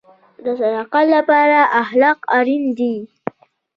د 0.43 0.45
صداقت 0.59 1.05
لپاره 1.15 1.59
اخلاق 1.83 2.19
اړین 2.37 2.63
دي 2.77 2.95